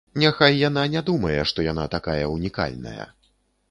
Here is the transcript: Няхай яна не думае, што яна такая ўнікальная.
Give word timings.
Няхай 0.21 0.55
яна 0.69 0.85
не 0.95 1.03
думае, 1.11 1.37
што 1.53 1.69
яна 1.71 1.87
такая 1.99 2.19
ўнікальная. 2.35 3.03